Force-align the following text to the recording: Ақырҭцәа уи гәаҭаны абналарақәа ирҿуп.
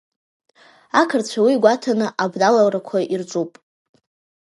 Ақырҭцәа 1.01 1.41
уи 1.45 1.61
гәаҭаны 1.63 2.07
абналарақәа 2.23 2.97
ирҿуп. 3.13 3.51